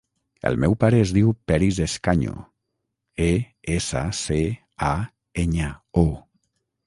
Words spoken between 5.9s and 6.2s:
o.